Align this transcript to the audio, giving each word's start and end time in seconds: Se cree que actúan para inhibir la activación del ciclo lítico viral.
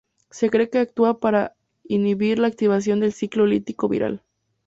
Se 0.31 0.49
cree 0.49 0.67
que 0.71 0.79
actúan 0.79 1.19
para 1.19 1.53
inhibir 1.87 2.39
la 2.39 2.47
activación 2.47 3.01
del 3.01 3.13
ciclo 3.13 3.45
lítico 3.45 3.87
viral. 3.87 4.23